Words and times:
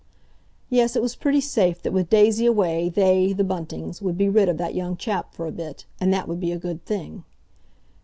Yes, 0.71 0.95
it 0.95 1.01
was 1.03 1.15
pretty 1.15 1.41
safe 1.41 1.83
that 1.83 1.91
with 1.93 2.09
Daisy 2.09 2.47
away 2.47 2.89
they, 2.89 3.33
the 3.33 3.43
Buntings, 3.43 4.01
would 4.01 4.17
be 4.17 4.29
rid 4.29 4.49
of 4.49 4.57
that 4.57 4.73
young 4.73 4.97
chap 4.97 5.35
for 5.35 5.45
a 5.45 5.51
bit, 5.51 5.85
and 5.99 6.11
that 6.11 6.27
would 6.27 6.39
be 6.39 6.51
a 6.51 6.57
good 6.57 6.83
thing. 6.87 7.23